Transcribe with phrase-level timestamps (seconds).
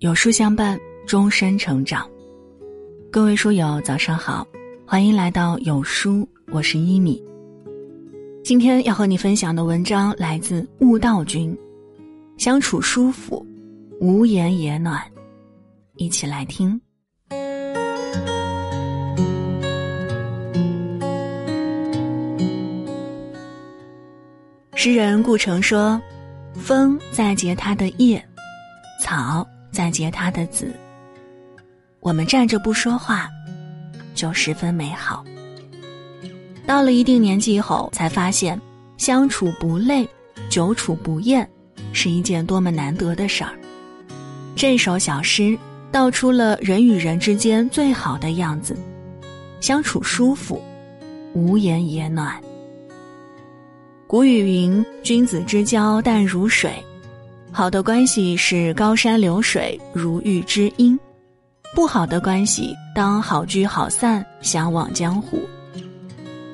[0.00, 2.08] 有书相伴，终身成长。
[3.12, 4.46] 各位书友，早上好，
[4.86, 7.22] 欢迎来到有书，我是一米。
[8.42, 11.54] 今天要和你分享的文章来自悟道君，
[12.38, 13.46] 相处舒服，
[14.00, 15.02] 无言也暖。
[15.96, 16.80] 一起来听。
[24.74, 26.00] 诗人顾城说
[26.56, 28.26] ：“风在结它的叶，
[29.02, 29.46] 草
[29.80, 30.74] 在结它的籽。
[32.00, 33.30] 我们站着不说话，
[34.14, 35.24] 就十分美好。
[36.66, 38.60] 到了一定年纪后，才发现
[38.98, 40.06] 相处不累，
[40.50, 41.48] 久处不厌，
[41.94, 43.52] 是一件多么难得的事儿。
[44.54, 45.58] 这首小诗
[45.90, 48.76] 道出了人与人之间最好的样子：
[49.62, 50.62] 相处舒服，
[51.32, 52.38] 无言也暖。”
[54.06, 56.70] 古语云：“君子之交淡如水，
[57.52, 60.96] 好的关系是高山流水，如遇知音；
[61.74, 65.40] 不好的关系当好聚好散，相忘江湖。”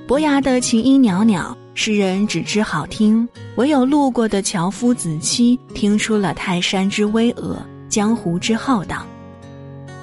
[0.09, 7.57] 伯牙的琴音袅袅，世人只知好听，唯有路过的樵夫子期听出了泰山之巍峨，
[7.91, 9.07] 江湖之浩荡。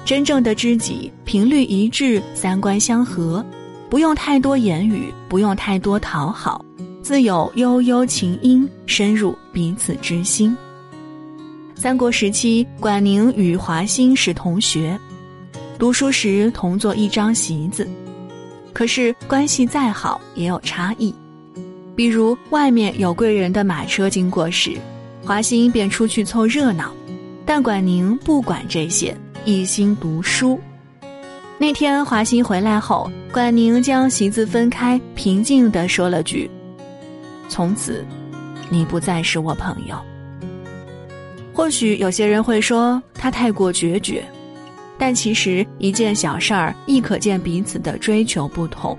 [0.04, 3.44] 真正的知己，频率一致，三观相合，
[3.90, 6.64] 不用太多言语，不用太多讨好。
[7.02, 10.56] 自有悠悠琴音深入彼此之心。
[11.84, 14.98] 三国时期，管宁与华歆是同学，
[15.78, 17.86] 读书时同坐一张席子，
[18.72, 21.14] 可是关系再好也有差异。
[21.94, 24.78] 比如外面有贵人的马车经过时，
[25.22, 26.90] 华歆便出去凑热闹，
[27.44, 30.58] 但管宁不管这些，一心读书。
[31.58, 36.50] 那天华歆回来后，管宁将席子分开，平静地说了句。
[37.50, 38.02] 从此，
[38.70, 39.94] 你不再是我朋友。
[41.54, 44.24] 或许有些人会说他太过决绝，
[44.98, 48.98] 但其实一件小事儿亦可见彼此的追求不同。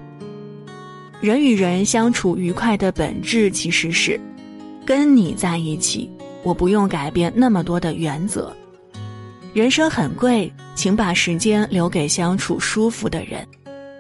[1.20, 4.20] 人与人相处愉快的本质其实是，
[4.86, 6.10] 跟你在一起，
[6.44, 8.56] 我不用改变那么多的原则。
[9.54, 13.46] 人生很贵，请把时间留给相处舒服的人，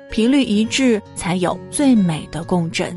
[0.09, 2.95] 频率一致，才有最美的共振。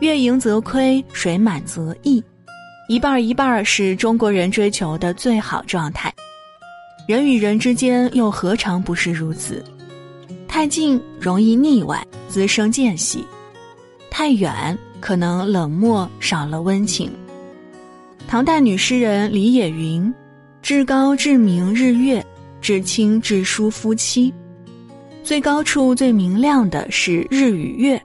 [0.00, 2.22] 月盈则亏，水满则溢，
[2.86, 6.12] 一半儿一半儿是中国人追求的最好状态。
[7.08, 9.64] 人与人之间又何尝不是如此？
[10.46, 13.20] 太近容易腻歪，滋生间隙；
[14.10, 17.10] 太远可能冷漠，少了温情。
[18.28, 20.12] 唐代女诗人李野云
[20.60, 22.24] ：“至高至明日月，
[22.60, 24.32] 至清至疏夫妻。
[25.24, 27.98] 最高处最明亮的是日与月。”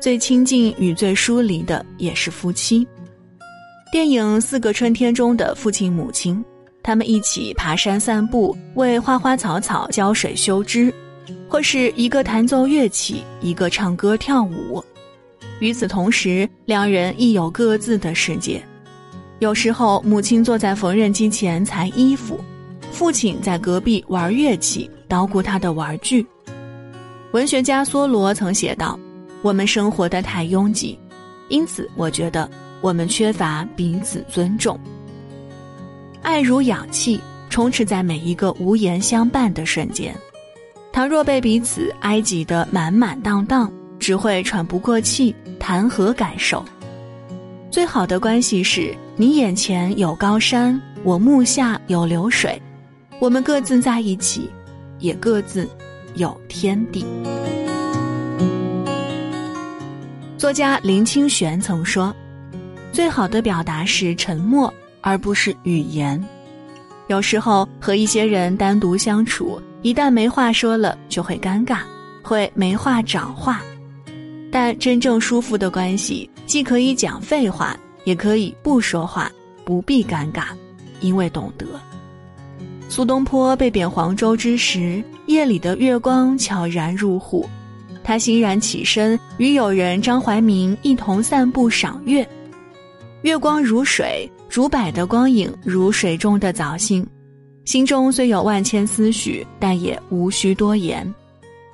[0.00, 2.86] 最亲近与最疏离的也是夫妻。
[3.90, 6.44] 电影《四个春天》中的父亲母亲，
[6.84, 10.94] 他们一起爬山散步，为花花草草浇水修枝，
[11.48, 14.82] 或是一个弹奏乐器，一个唱歌跳舞。
[15.58, 18.62] 与此同时，两人亦有各自的世界。
[19.40, 22.38] 有时候，母亲坐在缝纫机前裁衣服，
[22.92, 26.24] 父亲在隔壁玩乐器，捣鼓他的玩具。
[27.32, 28.96] 文学家梭罗曾写道。
[29.42, 30.98] 我们生活的太拥挤，
[31.48, 32.48] 因此我觉得
[32.80, 34.78] 我们缺乏彼此尊重。
[36.22, 40.14] 爱如氧气，充斥在每一个无言相伴的瞬间。
[40.92, 46.64] 倘若被彼此挨挤得满满当当，只会喘不过气，谈何感受？
[47.70, 52.60] 最好的关系是你眼前有高山，我目下有流水，
[53.20, 54.50] 我们各自在一起，
[54.98, 55.68] 也各自
[56.14, 57.04] 有天地。
[60.48, 62.10] 作家林清玄曾说
[62.90, 64.72] ：“最好的表达是沉默，
[65.02, 66.18] 而不是语言。
[67.08, 71.80] 有时候和一些人单独相处，一旦没话说了，就会尴尬，
[72.22, 73.60] 会没话找话。
[74.50, 79.30] 但真正舒服的关系，既可以讲废话，也可以不说话，
[79.66, 80.44] 不必尴尬，
[81.00, 81.66] 因为懂得。”
[82.88, 87.46] 苏东坡被贬黄州之时，夜里的月光悄然入户。
[88.08, 92.26] 他欣然起身，与友人张怀民一同散步赏月。
[93.20, 97.06] 月光如水，竹柏的光影如水中的藻荇。
[97.66, 101.14] 心中虽有万千思绪，但也无需多言。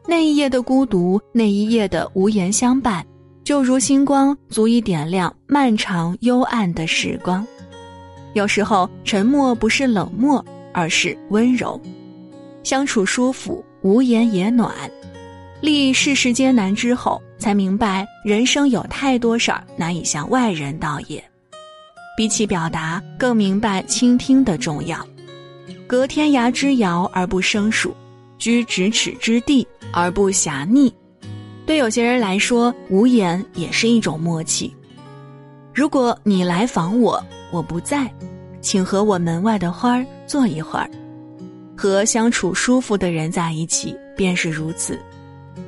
[0.08, 3.06] 那一夜的孤独，那一夜的无言相伴，
[3.44, 7.46] 就如星光，足以点亮漫长幽暗的时光。
[8.32, 11.80] 有时候，沉默不是冷漠，而是温柔。
[12.64, 14.74] 相处舒服，无言也暖。
[15.64, 21.24] 历世事艰难之后，才明白人生有太多事儿难以向外人道也。
[22.18, 24.98] 比起表达，更明白倾听的重要。
[25.86, 27.96] 隔天涯之遥而不生疏，
[28.36, 30.92] 居咫尺之地而不狭腻。
[31.64, 34.70] 对有些人来说，无言也是一种默契。
[35.72, 38.12] 如果你来访我，我不在，
[38.60, 40.90] 请和我门外的花儿坐一会儿。
[41.74, 45.00] 和相处舒服的人在一起，便是如此。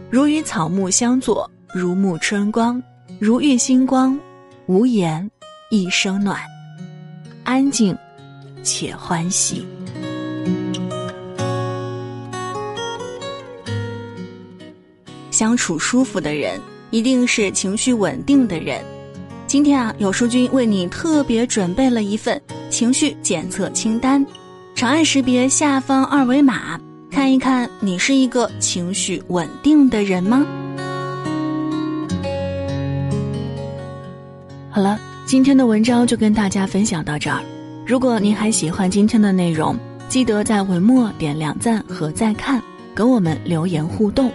[0.08, 2.80] 如与草木相坐，如沐春光，
[3.18, 4.16] 如遇星光，
[4.66, 5.28] 无言，
[5.68, 6.38] 一生暖，
[7.42, 7.96] 安静，
[8.62, 9.66] 且欢喜。
[15.32, 16.60] 相处舒服的人，
[16.90, 18.84] 一定是情绪稳定的人。
[19.48, 24.24] 今天啊，有书君为你特别准备了一份情绪检测清单，
[24.76, 26.80] 长按识别下方二维码。
[27.16, 30.46] 看一看，你是一个情绪稳定的人吗？
[34.68, 37.40] 好了，今天的文章就跟大家分享到这儿。
[37.86, 39.74] 如果您还喜欢今天的内容，
[40.10, 42.62] 记得在文末点亮赞和再看，
[42.94, 44.30] 跟我们留言互动。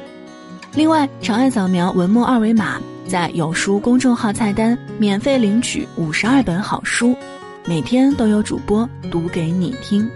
[0.74, 7.16] 另外，长按扫描文末二维码，在有书公众号菜单免费领取五十二本好书，
[7.64, 10.10] 每天都有主播读给你听。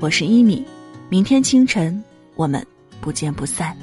[0.00, 0.64] 我是一米。
[1.12, 2.02] 明天清晨，
[2.36, 2.66] 我们
[3.02, 3.76] 不见不散。